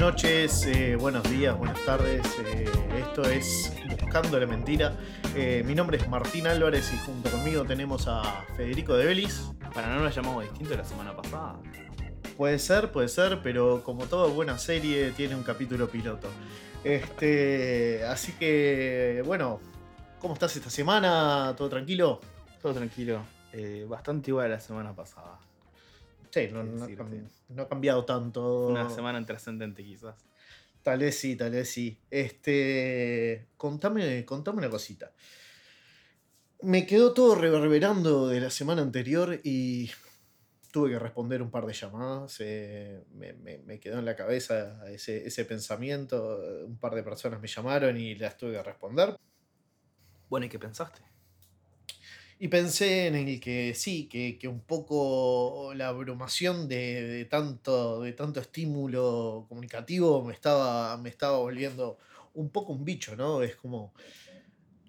[0.00, 2.26] Buenas noches, eh, buenos días, buenas tardes.
[2.46, 2.64] eh,
[3.00, 3.70] esto es
[4.00, 4.96] Buscando la Mentira.
[5.36, 9.52] Eh, mi nombre es Martín Álvarez y junto conmigo tenemos a Federico de Belis.
[9.74, 11.60] Para no nos llamamos distinto la semana pasada.
[12.38, 16.28] Puede ser, puede ser, pero como toda buena serie tiene un capítulo piloto.
[16.82, 19.60] Este, así que, bueno,
[20.18, 21.52] ¿cómo estás esta semana?
[21.58, 22.22] ¿Todo tranquilo?
[22.62, 23.20] Todo tranquilo.
[23.86, 25.38] Bastante igual a la semana pasada.
[26.30, 26.88] Sí, no, no ha
[27.48, 28.68] no cambiado tanto.
[28.68, 30.16] Una semana trascendente quizás.
[30.82, 31.98] Tal vez sí, tal vez sí.
[32.10, 35.12] Este, contame, contame una cosita.
[36.62, 39.90] Me quedó todo reverberando de la semana anterior y
[40.72, 42.36] tuve que responder un par de llamadas.
[42.40, 46.38] eh, me, me- me quedó en la cabeza ese, ese pensamiento.
[46.66, 49.16] Un par de personas me llamaron y las tuve que responder.
[50.28, 51.02] Bueno, ¿y qué pensaste?
[52.42, 58.00] Y pensé en el que sí, que, que un poco la abrumación de, de tanto,
[58.00, 61.98] de tanto estímulo comunicativo me estaba, me estaba volviendo
[62.32, 63.42] un poco un bicho, ¿no?
[63.42, 63.92] Es como,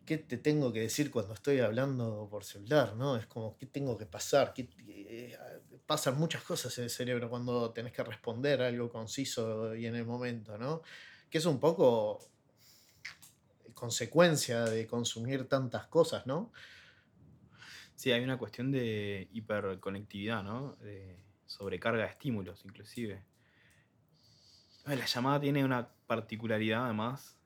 [0.06, 3.18] ¿qué te tengo que decir cuando estoy hablando por celular, ¿no?
[3.18, 4.54] Es como, ¿qué tengo que pasar?
[4.54, 5.38] ¿Qué- eh,
[5.86, 10.06] pasan muchas cosas en el cerebro cuando tenés que responder algo conciso y en el
[10.06, 10.82] momento, ¿no?
[11.30, 12.20] Que es un poco
[13.74, 16.52] consecuencia de consumir tantas cosas, ¿no?
[18.02, 20.76] Sí, hay una cuestión de hiperconectividad, ¿no?
[20.78, 23.24] De sobrecarga de estímulos, inclusive.
[24.86, 27.40] Ah, La llamada tiene una particularidad, además,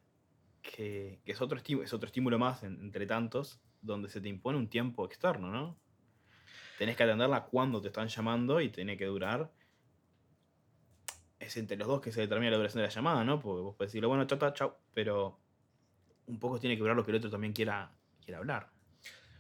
[0.62, 4.70] que, es, otro es otro estímulo más en- entre tantos, donde se te impone un
[4.70, 5.78] tiempo externo, ¿no?
[6.78, 9.52] Tenés que atenderla cuando te están llamando y tiene que durar.
[11.38, 13.42] Es entre los dos que se determina la duración de la llamada, ¿no?
[13.42, 15.38] Porque vos podés decirle, bueno, chao, chao, pero
[16.28, 18.75] un poco tiene que durar lo que el otro también quiera, quiera hablar.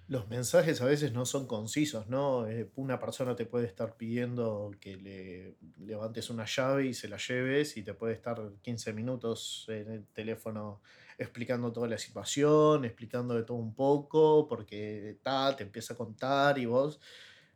[0.07, 2.47] Los mensajes a veces no son concisos, ¿no?
[2.47, 7.17] Eh, Una persona te puede estar pidiendo que le levantes una llave y se la
[7.17, 10.81] lleves y te puede estar 15 minutos en el teléfono
[11.17, 16.59] explicando toda la situación, explicando de todo un poco, porque ta, te empieza a contar
[16.59, 16.99] y vos,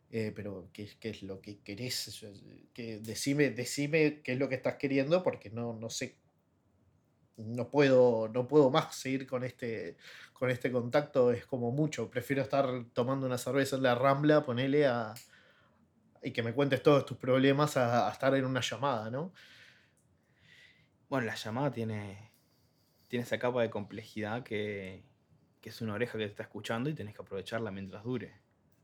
[0.09, 2.23] eh, pero ¿qué, qué es lo que querés?
[2.23, 6.18] Eh, Que decime, decime qué es lo que estás queriendo porque no, no sé,
[7.39, 9.97] no puedo, no puedo más seguir con este,
[10.33, 12.09] con este contacto es como mucho.
[12.09, 15.13] Prefiero estar tomando una cerveza en la rambla, ponele a.
[16.23, 19.33] y que me cuentes todos tus problemas a, a estar en una llamada, ¿no?
[21.09, 22.31] Bueno, la llamada tiene,
[23.07, 25.03] tiene esa capa de complejidad que,
[25.61, 28.35] que es una oreja que te está escuchando y tenés que aprovecharla mientras dure.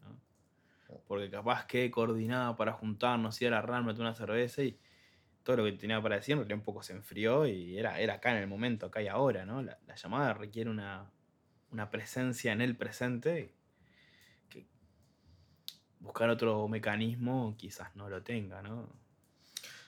[0.01, 0.99] ¿no?
[1.07, 4.79] Porque capaz que coordinada para juntarnos, ir a la RAM, meter una cerveza y
[5.45, 8.15] todo lo que tenía para decir en realidad un poco se enfrió y era, era
[8.15, 9.45] acá en el momento, acá y ahora.
[9.45, 9.61] ¿no?
[9.61, 11.11] La, la llamada requiere una,
[11.71, 13.53] una presencia en el presente
[14.49, 14.65] que
[15.99, 18.63] buscar otro mecanismo quizás no lo tenga.
[18.63, 18.89] ¿no?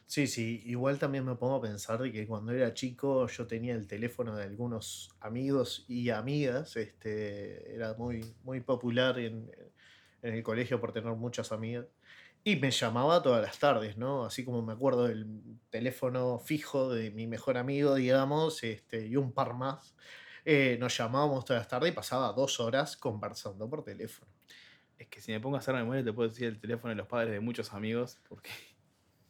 [0.05, 3.73] Sí, sí, igual también me pongo a pensar de que cuando era chico yo tenía
[3.73, 9.49] el teléfono de algunos amigos y amigas, este, era muy, muy popular en,
[10.21, 11.87] en el colegio por tener muchas amigas,
[12.47, 14.23] y me llamaba todas las tardes, ¿no?
[14.23, 15.27] Así como me acuerdo del
[15.69, 19.97] teléfono fijo de mi mejor amigo, digamos, este, y un par más,
[20.45, 24.31] eh, nos llamábamos todas las tardes y pasaba dos horas conversando por teléfono.
[24.97, 27.07] Es que si me pongo a hacer memoria te puedo decir el teléfono de los
[27.07, 28.51] padres de muchos amigos, porque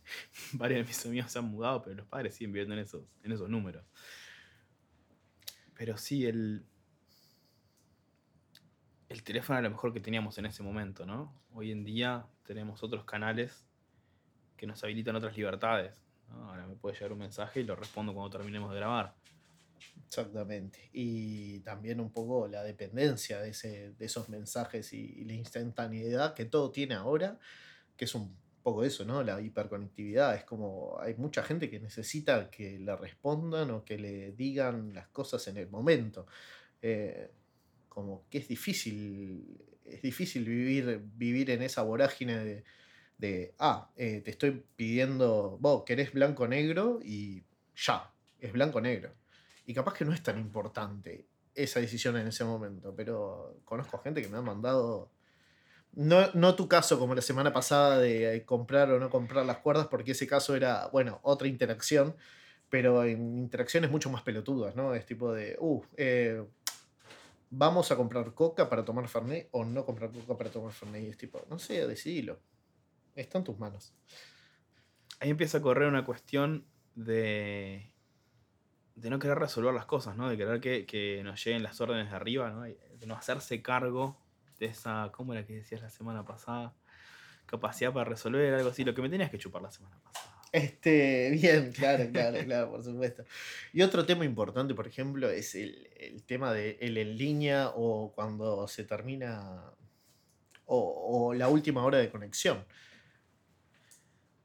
[0.54, 3.32] varios de mis amigos se han mudado, pero los padres siguen viviendo en esos, en
[3.32, 3.84] esos números.
[5.74, 6.68] Pero sí, el,
[9.10, 11.34] el teléfono era lo mejor que teníamos en ese momento, ¿no?
[11.54, 13.66] Hoy en día tenemos otros canales
[14.56, 15.94] que nos habilitan otras libertades.
[16.30, 19.16] Ahora me puede llegar un mensaje y lo respondo cuando terminemos de grabar.
[20.06, 20.90] Exactamente.
[20.92, 26.34] Y también un poco la dependencia de, ese, de esos mensajes y, y la instantaneidad
[26.34, 27.40] que todo tiene ahora,
[27.96, 29.24] que es un poco eso, ¿no?
[29.24, 30.36] La hiperconectividad.
[30.36, 35.08] Es como hay mucha gente que necesita que le respondan o que le digan las
[35.08, 36.28] cosas en el momento.
[36.82, 37.32] Eh,
[37.98, 42.64] como que es difícil, es difícil vivir, vivir en esa vorágine
[43.18, 47.44] de, ah, eh, te estoy pidiendo, vos querés blanco-negro y
[47.76, 49.16] ya, es blanco-negro.
[49.66, 54.22] Y capaz que no es tan importante esa decisión en ese momento, pero conozco gente
[54.22, 55.10] que me ha mandado.
[55.94, 59.88] No, no tu caso como la semana pasada de comprar o no comprar las cuerdas,
[59.88, 62.16] porque ese caso era, bueno, otra interacción,
[62.70, 64.94] pero en interacciones mucho más pelotudas, ¿no?
[64.94, 66.44] Es tipo de, uh, eh,
[67.50, 71.04] vamos a comprar coca para tomar Fernet o no comprar coca para tomar Fernet.
[71.04, 72.40] Y es tipo, no sé, decidilo.
[73.16, 73.94] Está en tus manos.
[75.20, 77.92] Ahí empieza a correr una cuestión de,
[78.96, 80.30] de no querer resolver las cosas, ¿no?
[80.30, 82.62] De querer que, que nos lleguen las órdenes de arriba, ¿no?
[82.62, 84.18] De no hacerse cargo
[84.60, 86.76] de esa, ¿cómo era que decías la semana pasada?
[87.46, 90.37] Capacidad para resolver algo así, lo que me tenías que chupar la semana pasada.
[90.58, 93.24] Este, bien, claro, claro, claro, por supuesto.
[93.74, 98.12] Y otro tema importante, por ejemplo, es el, el tema de el en línea o
[98.14, 99.72] cuando se termina
[100.66, 102.66] o, o la última hora de conexión.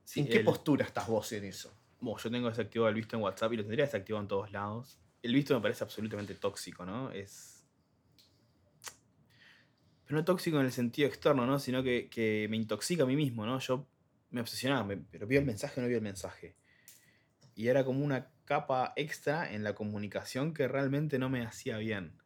[0.05, 1.73] Sí, ¿En qué el- postura estás vos en eso?
[2.01, 4.99] Bueno, yo tengo desactivado el visto en WhatsApp y lo tendría desactivado en todos lados.
[5.23, 7.11] El visto me parece absolutamente tóxico, ¿no?
[7.13, 7.65] Es.
[10.05, 11.59] Pero no tóxico en el sentido externo, ¿no?
[11.59, 13.59] Sino que, que me intoxica a mí mismo, ¿no?
[13.61, 13.87] Yo
[14.33, 16.57] me obsesionaba, pero vio el mensaje o no vio el mensaje.
[17.55, 22.19] Y era como una capa extra en la comunicación que realmente no me hacía bien.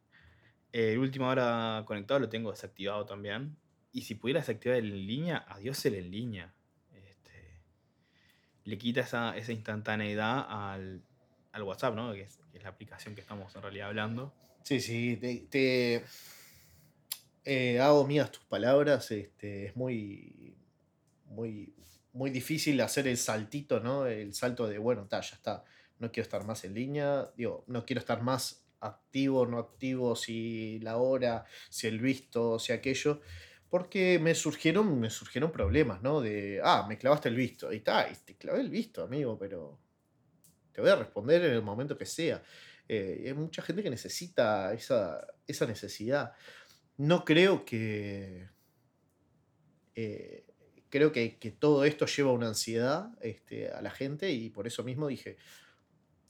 [0.71, 3.57] El última hora conectado lo tengo desactivado también.
[3.91, 6.53] Y si pudiera desactivar el en línea, adiós el en línea.
[6.93, 7.61] Este,
[8.63, 11.01] le quita esa, esa instantaneidad al,
[11.51, 12.13] al WhatsApp, ¿no?
[12.13, 14.33] Que es, que es la aplicación que estamos en realidad hablando.
[14.63, 16.03] Sí, sí, te, te-
[17.45, 19.09] eh, hago mías tus palabras.
[19.11, 20.57] Este, es muy,
[21.25, 21.73] muy,
[22.17, 24.07] muy difícil hacer el saltito, ¿no?
[24.07, 25.63] El salto de, bueno, ta, ya está.
[25.99, 27.31] No quiero estar más en línea.
[27.37, 32.73] Digo, no quiero estar más activo, no activo, si la hora, si el visto, si
[32.73, 33.21] aquello.
[33.69, 36.21] Porque me surgieron, me surgieron problemas, ¿no?
[36.21, 37.71] De, ah, me clavaste el visto.
[37.71, 39.79] Y está, y te clavé el visto, amigo, pero
[40.71, 42.41] te voy a responder en el momento que sea.
[42.87, 46.33] Eh, hay mucha gente que necesita esa, esa necesidad.
[46.97, 48.49] No creo que.
[49.95, 50.46] eh,
[50.89, 54.83] creo que, que todo esto lleva una ansiedad este, a la gente y por eso
[54.83, 55.37] mismo dije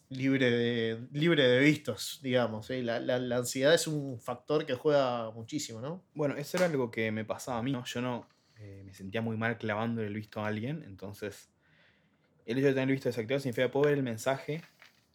[0.09, 2.69] libre de, libre de vistos, digamos.
[2.69, 2.81] ¿eh?
[2.81, 6.01] La, la- la ansiedad es un factor que juega muchísimo, ¿no?
[6.13, 7.83] Bueno, eso era algo que me pasaba a mí, ¿no?
[7.86, 8.27] Yo no
[8.57, 11.50] eh, me sentía muy mal clavando el visto a alguien, entonces
[12.45, 14.62] el hecho de tener el visto desactivado significa puedo ver el mensaje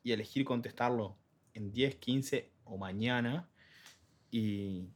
[0.03, 1.17] y elegir contestarlo
[1.55, 3.49] en 10, 15 o mañana
[4.31, 4.89] y,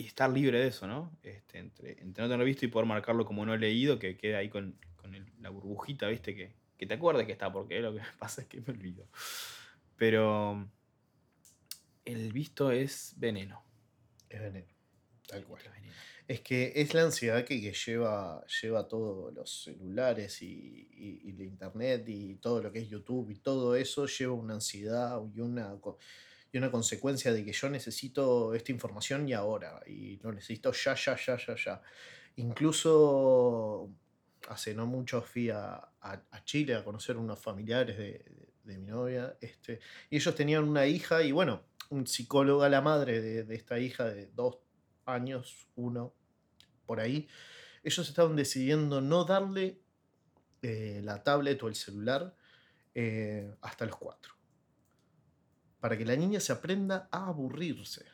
[0.00, 1.16] y estar libre de eso, ¿no?
[1.22, 4.48] Este, entre, entre no tener visto y poder marcarlo como no leído, que quede ahí
[4.48, 6.34] con, con el- la burbujita, ¿viste?
[6.34, 9.06] Que, que te acuerdes que está, porque lo que me pasa es que me olvido.
[9.96, 10.68] Pero
[12.04, 13.62] el visto es veneno.
[14.28, 14.72] Es veneno.
[15.26, 15.62] Tal cual.
[15.64, 15.94] Es veneno.
[16.28, 21.32] Es que es la ansiedad que, que lleva, lleva todos los celulares y, y- y
[21.32, 25.40] la internet y todo lo que es YouTube y todo eso lleva una ansiedad y
[25.40, 25.74] una,
[26.52, 30.94] y una consecuencia de que yo necesito esta información y ahora, y lo necesito ya,
[30.94, 31.82] ya, ya, ya, ya.
[32.36, 33.90] Incluso
[34.48, 38.24] hace no mucho fui a, a- a Chile a conocer unos familiares de,
[38.64, 39.80] de- mi novia, este,
[40.10, 44.04] y ellos tenían una hija y bueno, un psicólogo, la madre de, de esta hija
[44.04, 44.58] de dos
[45.06, 46.14] años, uno,
[46.86, 47.28] por ahí,
[47.82, 49.80] ellos estaban decidiendo no darle
[50.62, 52.36] eh, la tablet o el celular
[52.94, 54.34] eh, hasta los cuatro.
[55.80, 58.04] Para que la niña se aprenda a aburrirse.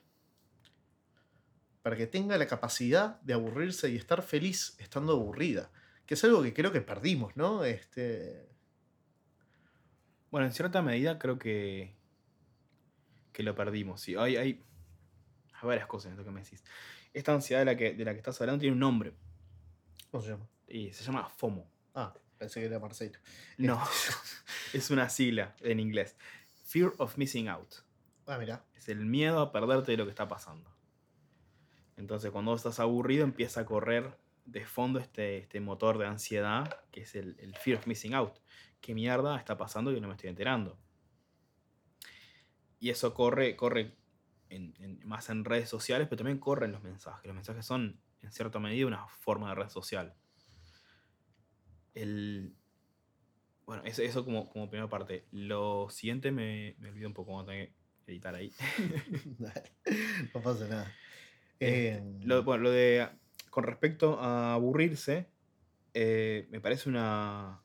[1.82, 5.70] Para que tenga la capacidad de aburrirse y estar feliz estando aburrida.
[6.06, 7.64] Que es algo que creo que perdimos, ¿no?
[7.64, 8.48] Este,
[10.30, 11.94] Bueno, en cierta medida creo que,
[13.32, 14.00] que lo perdimos.
[14.00, 14.62] Sí, hay, hay,
[15.54, 16.62] hay varias cosas en esto que me decís.
[17.12, 19.14] Esta ansiedad de la, que, de la que estás hablando tiene un nombre
[20.10, 20.46] ¿Cómo se llama?
[20.68, 21.70] y se llama FOMO.
[21.94, 23.18] Ah, pensé que era Marcelo.
[23.58, 23.82] No,
[24.72, 26.16] es una sigla en inglés.
[26.66, 27.74] Fear of Missing Out.
[28.26, 28.64] Ah, mira.
[28.74, 30.74] Es el miedo a perderte de lo que está pasando.
[31.96, 36.80] Entonces, cuando vos estás aburrido, empieza a correr de fondo este, este motor de ansiedad,
[36.90, 38.38] que es el, el Fear of Missing Out.
[38.80, 40.78] ¿Qué mierda está pasando que no me estoy enterando?
[42.78, 43.96] Y eso corre, corre
[44.50, 47.24] en- en- más en redes sociales, pero también corre en los mensajes.
[47.26, 50.14] Los mensajes son, en cierta medida, una forma de red social.
[51.94, 52.54] El,
[53.66, 55.26] bueno, eso, eso como, como primera parte.
[55.32, 58.52] Lo siguiente me, me olvido un poco cuando tengo que editar ahí.
[60.34, 60.92] no pasa nada.
[61.58, 63.08] Este, Em, lo, bueno, lo de.
[63.50, 65.30] Con respecto a aburrirse,
[65.94, 67.62] eh, me parece una,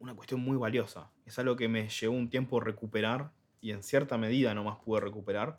[0.00, 1.10] una cuestión muy valiosa.
[1.24, 5.58] Es algo que me llevó un tiempo recuperar y en cierta medida nomás pude recuperar.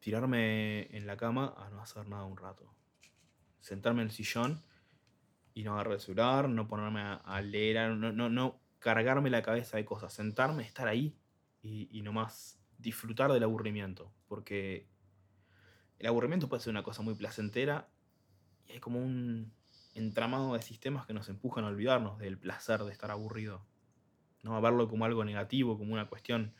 [0.00, 2.74] Tirarme en la cama a no hacer nada un rato.
[3.60, 4.64] Sentarme en el sillón
[5.54, 9.76] y no agarrar el no ponerme a, a leer, no, no, no cargarme la cabeza
[9.76, 10.12] de cosas.
[10.12, 11.16] Sentarme, estar ahí
[11.62, 14.12] y, y nomás disfrutar del aburrimiento.
[14.28, 14.88] Porque
[15.98, 17.88] el aburrimiento puede ser una cosa muy placentera
[18.66, 19.54] y hay como un
[19.94, 23.66] entramado de sistemas que nos empujan a olvidarnos del placer de estar aburrido.
[24.42, 24.56] ¿no?
[24.56, 26.54] A verlo como algo negativo, como una cuestión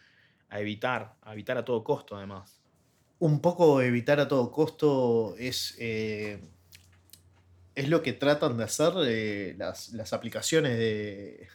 [0.49, 2.62] a evitar, a evitar a todo costo además.
[3.18, 6.40] un poco evitar a todo costo es, eh,
[7.74, 11.48] es lo que tratan de hacer eh, las, las aplicaciones de,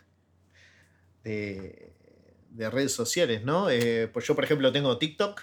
[1.23, 1.93] de,
[2.51, 3.69] de redes sociales, ¿no?
[3.69, 5.41] Eh, pues yo, por ejemplo, tengo TikTok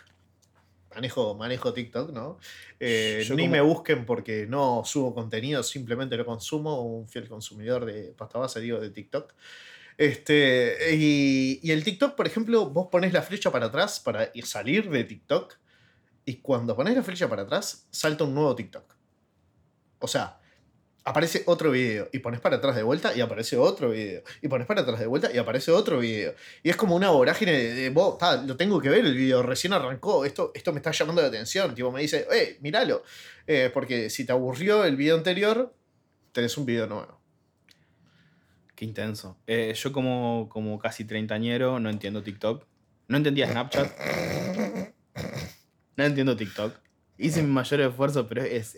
[0.95, 2.39] manejo, manejo TikTok, ¿no?
[2.79, 7.85] Eh, ni como- me busquen porque no subo contenido, simplemente lo consumo, un fiel consumidor
[7.85, 9.33] de pasta base, digo, de TikTok.
[9.97, 14.45] Este, y, y el TikTok, por ejemplo, vos pones la flecha para atrás para ir-
[14.45, 15.55] salir de TikTok
[16.25, 18.95] y cuando pones la flecha para atrás, salta un nuevo TikTok.
[19.99, 20.39] O sea,
[21.05, 24.67] aparece otro video y pones para atrás de vuelta y aparece otro video y pones
[24.67, 27.91] para atrás de vuelta y aparece otro video y es como una vorágine de, de,
[27.91, 31.29] vos, lo tengo que ver el video recién arrancó esto, esto me está llamando la
[31.29, 33.03] atención tipo me dice eh míralo
[33.47, 35.75] Eh, porque si te aburrió el video anterior
[36.33, 37.25] tenés un video nuevo
[38.75, 39.37] Qué intenso.
[39.47, 42.67] Eh, yo como, como casi treintañero no entiendo TikTok.
[43.09, 43.93] No entendía Snapchat.
[45.97, 46.75] No entiendo TikTok.
[47.19, 48.75] Hice mi mayor esfuerzo, pero es,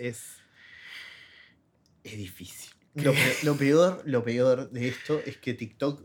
[2.06, 2.72] es difícil.
[2.94, 6.02] Lo, pe- lo peor, lo peor de esto es que TikTok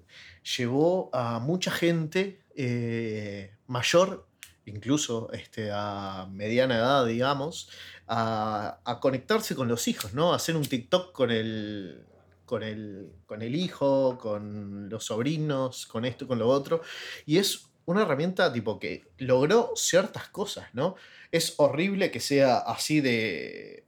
[0.57, 4.27] llevó a mucha gente eh, mayor,
[4.65, 7.69] incluso este, a mediana edad, digamos,
[8.07, 10.33] a, a conectarse con los hijos, ¿no?
[10.33, 12.05] A hacer un TikTok con el,
[12.45, 16.81] con, el, con el hijo, con los sobrinos, con esto, con lo otro.
[17.25, 20.95] Y es una herramienta tipo que logró ciertas cosas, ¿no?
[21.31, 23.85] Es horrible que sea así de,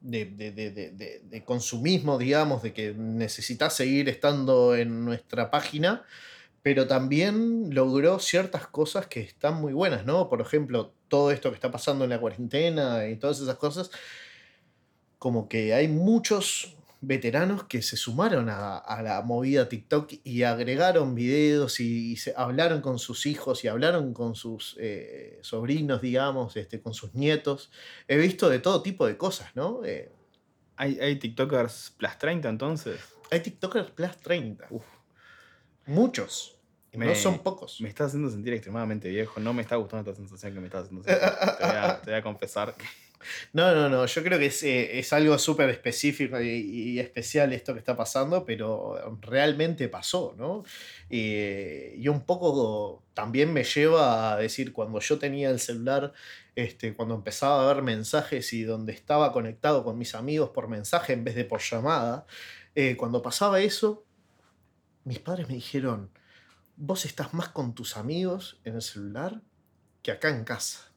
[0.00, 6.04] de, de- de- de- consumismo, digamos, de que necesitas seguir estando en nuestra página,
[6.62, 10.28] pero también logró ciertas cosas que están muy buenas, ¿no?
[10.28, 13.90] Por ejemplo, todo esto que está pasando en la cuarentena y todas esas cosas,
[15.18, 21.14] como que hay muchos veteranos que se sumaron a, a la movida TikTok y agregaron
[21.14, 26.56] videos y, y se hablaron con sus hijos y hablaron con sus eh, sobrinos, digamos,
[26.56, 27.70] este, con sus nietos.
[28.08, 29.84] He visto de todo tipo de cosas, ¿no?
[29.84, 30.10] Eh,
[30.76, 33.00] ¿Hay, hay TikTokers plus 30 entonces?
[33.30, 34.66] hay TikTokers plus 30.
[34.70, 34.84] Uf.
[35.86, 36.52] Muchos.
[36.92, 37.80] Me- no son pocos.
[37.82, 39.38] Me está haciendo sentir extremadamente viejo.
[39.38, 41.22] No me está gustando esta sensación que me está haciendo sentir.
[41.58, 42.74] Te voy a, te voy a confesar.
[42.74, 42.84] que-
[43.52, 44.06] No, no, no.
[44.06, 48.44] Yo creo que es, eh, es algo súper específico y, especial esto que está pasando,
[48.44, 50.64] pero realmente pasó, ¿no?
[51.10, 56.12] Eh, y un poco también me lleva a decir, cuando yo tenía el celular,
[56.54, 61.12] este, cuando empezaba a ver mensajes y donde estaba conectado con mis amigos por mensaje
[61.12, 62.26] en vez de por llamada,
[62.74, 64.04] eh, cuando pasaba eso,
[65.04, 66.10] mis padres me dijeron,
[66.76, 69.40] vos estás más con tus amigos en el celular
[70.02, 70.92] que acá en casa.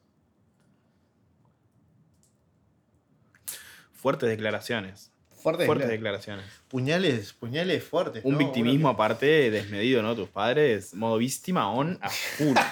[4.01, 5.11] Fuertes declaraciones.
[5.33, 6.45] Fuerte Fuertes declara- declaraciones.
[6.67, 8.23] Puñales, puñales fuertes.
[8.25, 8.37] Un ¿no?
[8.39, 10.15] victimismo Bueno, aparte desmedido, ¿no?
[10.15, 12.55] Tus padres, modo víctima on a full.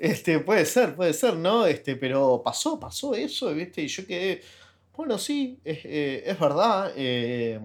[0.00, 1.66] Este, puede ser, puede ser, ¿no?
[1.66, 3.82] Este, pero pasó, pasó eso, ¿viste?
[3.82, 4.42] Y yo quedé.
[4.96, 6.92] Bueno, sí, es, eh, es verdad.
[6.96, 7.58] eh,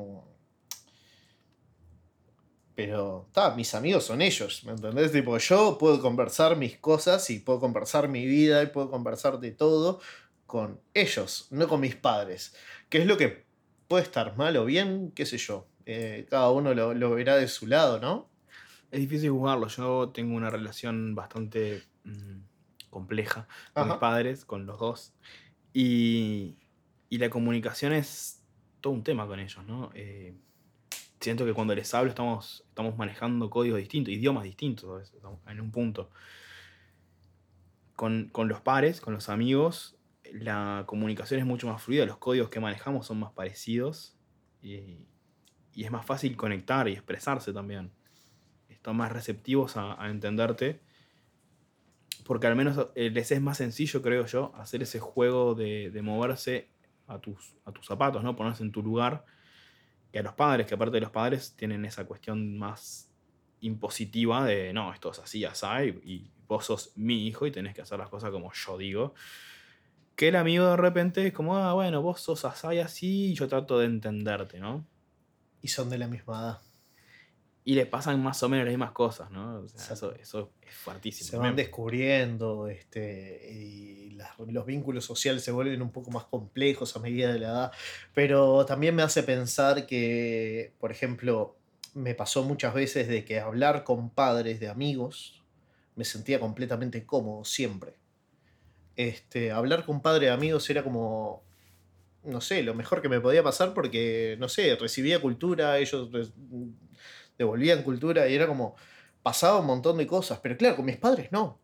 [2.73, 5.11] pero, está, mis amigos son ellos, ¿me entendés?
[5.13, 9.51] Tipo, yo puedo conversar mis cosas y puedo conversar mi vida y puedo conversar de
[9.51, 10.01] todo
[10.55, 12.55] con ellos, no con mis padres.
[12.88, 13.43] ¿Qué es lo que
[13.89, 15.12] puede estar mal o bien?
[15.12, 15.67] ¿Qué sé yo?
[15.85, 18.29] Eh, cada uno lo, lo verá de su lado, ¿no?
[18.89, 19.67] Es difícil juzgarlo.
[19.67, 22.39] Yo tengo una relación bastante mm,
[22.89, 25.13] compleja con mis padres, con los dos.
[25.74, 26.55] Y,
[27.09, 28.41] y la comunicación es
[28.79, 29.91] todo un tema con ellos, ¿no?
[29.93, 30.38] Eh,
[31.19, 35.71] siento que cuando les hablo estamos, estamos manejando códigos distintos, idiomas distintos estamos en un
[35.71, 36.12] punto.
[37.97, 39.95] Con, con los pares, con los amigos,
[40.34, 44.17] la comunicación es mucho más fluida, los códigos que manejamos son más parecidos
[44.62, 45.05] y,
[45.75, 47.91] y es más fácil conectar y expresarse también.
[48.70, 50.82] Están más receptivos a, entenderte
[52.25, 56.70] porque al menos eh, les es más sencillo, creo yo, hacer ese juego de, moverse
[57.08, 58.36] a tus, zapatos, ¿no?
[58.36, 59.25] Ponerse en tu lugar.
[60.12, 63.12] Y a los padres, que aparte de los padres tienen esa cuestión más
[63.60, 65.67] impositiva de, no, esto es así, así,
[66.03, 69.13] y vos sos mi hijo y tenés que hacer las cosas como yo digo.
[70.15, 73.48] Que el amigo de repente es como, ah, bueno, vos sos así, así, y yo
[73.48, 74.86] trato de entenderte, ¿no?
[75.62, 76.62] Y son de la misma edad.
[77.67, 79.62] Y le pasan más o menos las mismas cosas, ¿no?
[79.62, 81.29] O sea, eso, eso es fuertísimo.
[81.31, 81.65] se van también.
[81.65, 87.34] descubriendo este, y las- los vínculos sociales se vuelven un poco más complejos a medida
[87.34, 87.72] de la edad.
[88.13, 91.55] Pero también me hace pensar que, por ejemplo,
[91.95, 95.41] me pasó muchas veces de que hablar con padres de amigos
[95.95, 97.95] me sentía completamente cómodo siempre.
[98.95, 101.43] Este, hablar con padres de amigos era como,
[102.23, 106.09] no sé, lo mejor que me podía pasar porque, no sé, recibía cultura, ellos
[107.37, 108.75] devolvían cultura y era como,
[109.21, 111.59] pasaba un montón de cosas, pero claro, con mis padres no.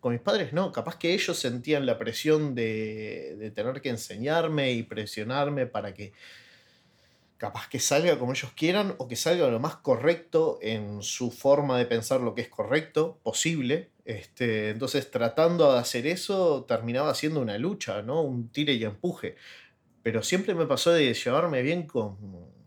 [0.00, 4.72] Con mis padres no, capaz que ellos sentían la presión de, de tener que enseñarme
[4.72, 6.12] y presionarme para que
[7.38, 11.78] capaz que salga como ellos quieran o que salga lo más correcto en su forma
[11.78, 13.90] de pensar lo que es correcto posible.
[14.06, 18.22] Este, entonces, tratando de hacer eso, terminaba siendo una lucha, ¿no?
[18.22, 19.36] Un tire y empuje.
[20.02, 22.16] Pero siempre me pasó de llevarme bien con,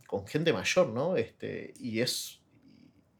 [0.06, 1.16] con gente mayor, ¿no?
[1.16, 2.40] Este, y es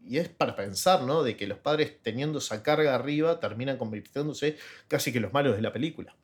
[0.06, 1.24] y es para pensar, ¿no?
[1.24, 4.58] De que los padres teniendo esa carga arriba terminan convirtiéndose
[4.88, 6.16] casi que los malos de la película.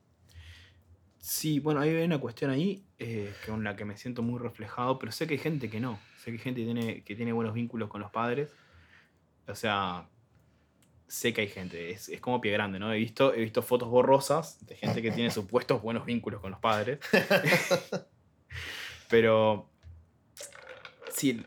[1.19, 5.11] Sí, bueno, hay una cuestión ahí eh, con la que me siento muy reflejado, pero
[5.11, 5.99] sé que hay gente que no.
[6.17, 8.49] Sé que hay gente que tiene, que tiene buenos vínculos con los padres.
[9.47, 10.09] O sea,
[11.07, 11.91] sé que hay gente.
[11.91, 12.93] Es, es como pie grande, ¿no?
[12.93, 16.59] He visto, he visto fotos borrosas de gente que tiene supuestos buenos vínculos con los
[16.59, 16.99] padres.
[19.09, 19.69] pero
[21.11, 21.41] sí,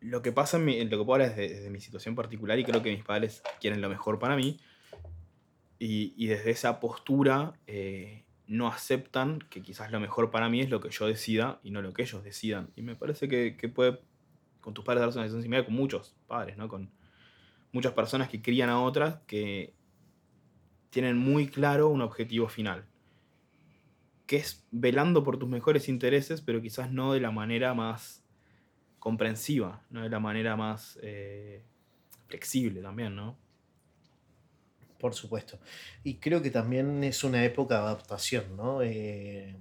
[0.00, 2.64] lo que pasa en, mi, lo que puedo hablar es desde, mi situación particular y
[2.64, 4.58] creo que mis padres quieren lo mejor para mí.
[5.78, 10.70] Y, y desde esa postura eh, no aceptan que quizás lo mejor para mí es
[10.70, 12.70] lo que yo decida y no lo que ellos decidan.
[12.74, 14.00] Y me parece que, que puede
[14.60, 16.68] con tus padres darse una decisión similar con muchos padres, ¿no?
[16.68, 16.90] Con
[17.72, 19.74] muchas personas que crían a otras que
[20.90, 22.86] tienen muy claro un objetivo final.
[24.26, 28.24] Que es velando por tus mejores intereses, pero quizás no de la manera más
[28.98, 30.02] comprensiva, ¿no?
[30.02, 31.62] de la manera más eh,
[32.26, 33.38] flexible también, ¿no?
[34.98, 35.58] Por supuesto.
[36.02, 38.82] Y creo que también es una época de adaptación, ¿no?
[38.82, 39.56] Eh,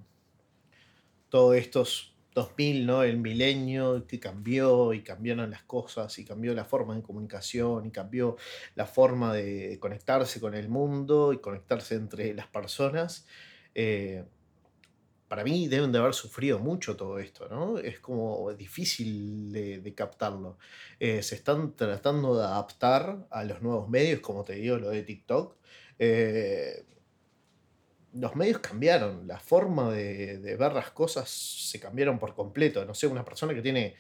[1.30, 3.01] todos estos 2000, ¿no?
[3.01, 7.91] El milenio que cambió y cambiaron las cosas y cambió la forma de comunicación y
[7.91, 8.38] cambió
[8.75, 13.25] la forma de conectarse con el mundo y conectarse entre las personas.
[13.74, 14.24] Eh,
[15.27, 17.79] para mí deben de haber sufrido mucho todo esto, ¿no?
[17.79, 20.60] Es como difícil de, captarlo.
[21.00, 25.01] Eh, se están tratando de adaptar a los nuevos medios, como te digo, lo de
[25.01, 25.56] TikTok.
[25.98, 26.86] Eh,
[28.20, 32.84] los medios cambiaron, la forma de, ver las cosas se cambiaron por completo.
[32.86, 33.96] No sé, una persona que tiene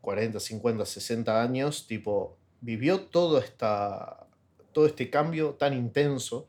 [0.00, 4.26] 40, 50, 60 años, tipo, vivió todo, esta,
[4.72, 6.46] todo este cambio tan intenso.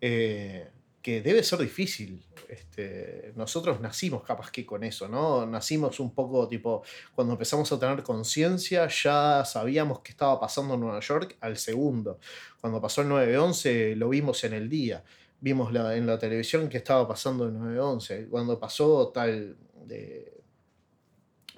[0.00, 0.68] Eh,
[1.08, 2.22] que debe ser difícil.
[2.50, 5.46] Este, nosotros nacimos capaz que con eso, ¿no?
[5.46, 6.82] Nacimos un poco tipo,
[7.14, 12.18] cuando empezamos a tener conciencia ya sabíamos qué estaba pasando en Nueva York al segundo.
[12.60, 15.02] Cuando pasó el 9-11 lo vimos en el día.
[15.40, 18.28] Vimos la, en la televisión qué estaba pasando en 9-11.
[18.28, 20.42] Cuando pasó tal de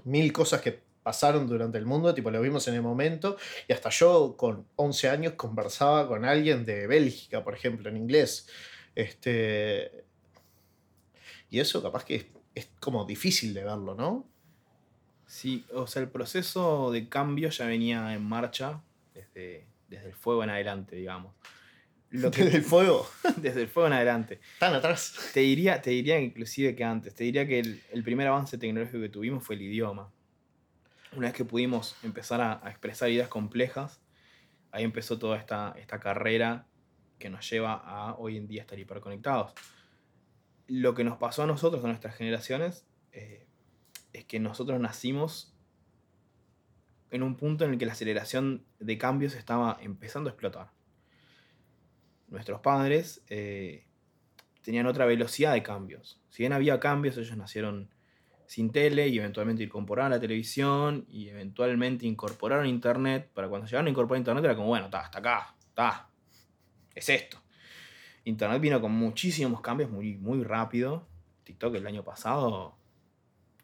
[0.04, 3.36] mil cosas que pasaron durante el mundo, tipo lo vimos en el momento,
[3.66, 8.46] y hasta yo con 11 años conversaba con alguien de Bélgica, por ejemplo, en inglés.
[8.94, 10.04] Este,
[11.50, 14.26] y eso capaz que es, como difícil de verlo, ¿no?
[15.26, 18.82] Sí, o sea, el proceso de cambio ya venía en marcha
[19.14, 21.34] desde, desde el fuego en adelante, digamos.
[22.10, 23.08] ¿Desde el fuego?
[23.36, 24.40] desde el fuego en adelante.
[24.58, 25.14] Tan atrás.
[25.32, 27.14] Te diría, te diría inclusive que antes.
[27.14, 30.10] Te diría que el, primer avance tecnológico que tuvimos fue el idioma.
[31.12, 34.00] Una vez que pudimos empezar a, expresar ideas complejas,
[34.72, 36.66] ahí empezó toda esta, esta carrera
[37.20, 39.52] que nos lleva a hoy en día estar hiperconectados.
[40.66, 43.46] Lo que nos pasó a nosotros, a nuestras generaciones, eh,
[44.12, 45.54] es que nosotros nacimos
[47.12, 50.72] en un punto en el que la aceleración de cambios estaba empezando a explotar.
[52.28, 53.86] Nuestros padres eh,
[54.62, 56.20] tenían otra velocidad de cambios.
[56.30, 57.90] Si bien había cambios, ellos nacieron
[58.46, 63.30] sin tele y eventualmente incorporaron la televisión y eventualmente incorporaron internet.
[63.34, 66.09] Para cuando llegaron a incorporar internet era como, bueno, está, hasta acá, está,
[66.94, 67.38] es esto.
[68.24, 71.06] Internet vino con muchísimos cambios muy, muy rápido.
[71.44, 72.76] TikTok el año pasado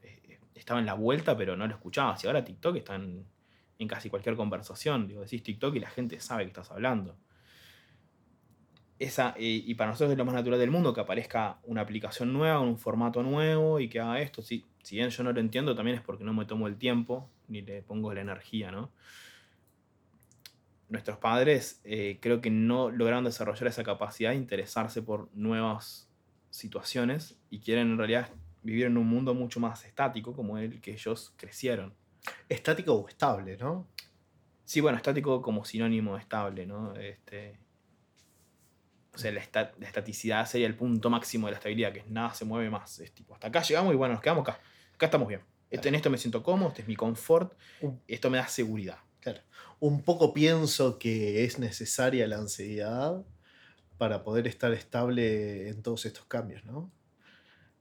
[0.02, 2.22] eh, estaba en la vuelta, pero no lo escuchabas.
[2.24, 3.26] Y ahora TikTok está en,
[3.86, 5.08] casi cualquier conversación.
[5.08, 7.16] Digo, decís TikTok y la gente sabe que estás hablando.
[8.98, 12.60] Esa, y para nosotros es lo más natural del mundo que aparezca una aplicación nueva,
[12.60, 14.40] un formato nuevo y que haga esto.
[14.40, 17.28] Si, si bien yo no lo entiendo, también es porque no me tomo el tiempo
[17.48, 18.90] ni le pongo la energía, ¿no?
[20.88, 26.08] Nuestros padres eh, creo que no lograron desarrollar esa capacidad de interesarse por nuevas
[26.50, 28.30] situaciones y quieren en realidad
[28.62, 31.94] vivir en un mundo mucho más estático como el que ellos crecieron.
[32.48, 33.86] Estático o estable, ¿no?
[34.64, 36.94] Sí, bueno, estático como sinónimo de estable, ¿no?
[36.96, 37.58] Este,
[39.14, 42.68] o sea, la, estaticidad sería el punto máximo de la estabilidad, que nada se mueve
[42.68, 42.98] más.
[42.98, 44.60] Es tipo, hasta acá llegamos y bueno, nos quedamos acá.
[44.94, 45.40] Acá estamos bien.
[45.70, 47.52] en esto me siento cómodo, este es mi confort,
[48.08, 48.98] esto me da seguridad.
[49.80, 53.24] Un poco pienso que es necesaria la ansiedad
[53.98, 56.90] para poder estar estable en todos estos cambios, ¿no?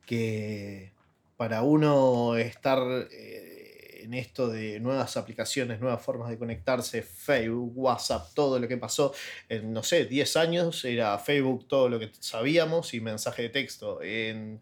[0.06, 0.94] Que
[1.38, 2.80] para uno estar
[3.12, 8.78] eh, en esto de nuevas aplicaciones, nuevas formas de conectarse, Facebook, WhatsApp, todo lo que
[8.78, 9.14] pasó
[9.50, 14.02] en, no sé, 10 años era Facebook todo lo que sabíamos y mensaje de texto.
[14.02, 14.62] En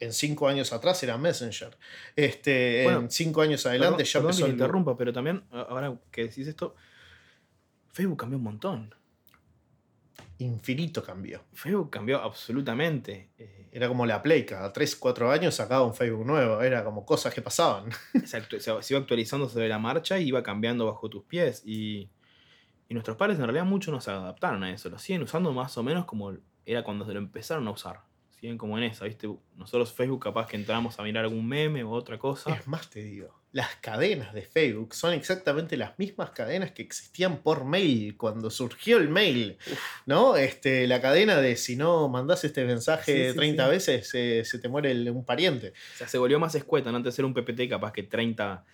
[0.00, 1.76] en cinco años atrás era Messenger.
[2.16, 4.40] Este, en cinco años adelante ya empezó.
[4.40, 6.74] Perdón que interrumpa, pero también, ahora que decís esto,
[7.92, 8.94] Facebook cambió un montón.
[10.38, 11.44] Infinito cambió.
[11.52, 13.30] Facebook cambió absolutamente.
[13.38, 17.06] Eh, Era como la Play, cada 3, 4 años sacaba un Facebook nuevo, era como
[17.06, 17.90] cosas que pasaban.
[18.24, 18.42] se,
[18.90, 21.62] iba actualizando sobre la marcha y iba cambiando bajo tus pies.
[21.64, 22.10] Y,
[22.88, 24.90] y nuestros padres en realidad mucho no se adaptaron a eso.
[24.90, 28.00] Lo siguen usando más o menos como era cuando se lo empezaron a usar.
[28.44, 29.26] Siguen como en esa, ¿viste?
[29.56, 32.54] Nosotros Facebook capaz que entramos a mirar algún meme o otra cosa.
[32.54, 37.38] Es más, te digo, las cadenas de Facebook son exactamente las mismas cadenas que existían
[37.38, 39.56] por mail cuando surgió el mail.
[40.04, 40.36] ¿No?
[40.36, 43.70] Este, la cadena de si no mandás este mensaje Sí, sí, 30 sí.
[43.70, 45.72] veces, eh, se te muere el- un pariente.
[45.94, 46.98] O sea, se volvió más escueta, ¿no?
[46.98, 48.66] Antes era un PPT capaz que 30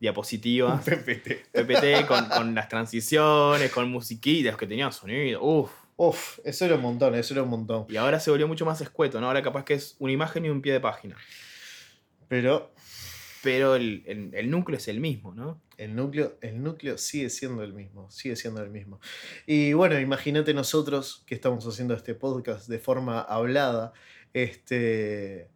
[0.00, 0.84] diapositivas.
[0.84, 1.46] PPT.
[1.52, 5.40] PPT con, con las transiciones, con musiquitas que tenían sonido.
[5.44, 5.70] Uf.
[5.96, 7.86] Uf, eso era un montón, eso era un montón.
[7.88, 9.26] Y ahora se volvió mucho más escueto, ¿no?
[9.28, 11.16] Ahora capaz que es una imagen y un pie de página.
[12.28, 12.72] Pero
[13.42, 15.60] Pero el, el- el núcleo es el mismo, ¿no?
[15.76, 19.00] el núcleo, el núcleo sigue siendo el mismo, sigue siendo el mismo.
[19.46, 23.92] Y bueno, imagínate nosotros que estamos haciendo este podcast de forma hablada,
[24.32, 25.48] este,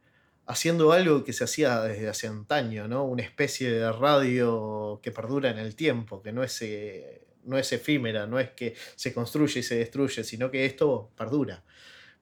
[0.46, 3.04] haciendo algo que se hacía desde hace antaño, ¿no?
[3.04, 7.72] Una especie de radio que perdura en el tiempo, que no es, eh, no es
[7.72, 11.64] efímera, no es que se construye y se destruye, sino que esto perdura.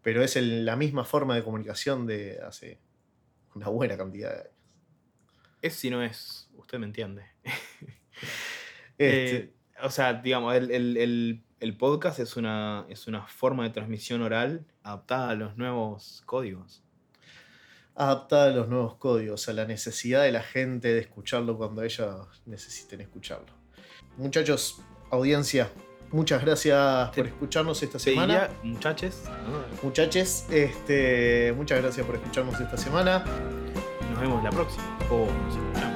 [0.03, 2.79] Pero es el- la misma forma de comunicación de hace
[3.55, 4.51] una buena cantidad de años.
[5.63, 6.49] Es si no es.
[6.57, 7.25] Usted me entiende.
[8.97, 13.65] Este, Eh, o sea, digamos, el, el- el- el podcast es una, es una forma
[13.65, 16.83] de transmisión oral adaptada a los nuevos códigos.
[17.97, 22.43] adaptada a los nuevos códigos, a la necesidad de la gente de escucharlo cuando ellos
[22.45, 23.53] necesiten escucharlo.
[24.17, 24.81] Muchachos,
[25.11, 25.69] audiencia,
[26.11, 28.49] muchas gracias por escucharnos esta Se semana.
[28.63, 29.65] muchachos, ¿no?
[29.87, 33.25] Muchaches, este, muchas gracias por escucharnos esta semana.
[34.11, 34.85] nos vemos la próxima.
[35.11, 35.94] O nos escuchamos.